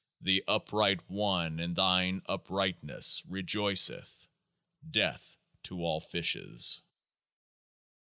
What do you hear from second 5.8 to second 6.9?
all Fishes